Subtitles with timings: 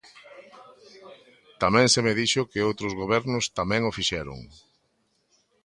[1.61, 4.39] Tamén se me dixo que outros gobernos tamén o fixeron.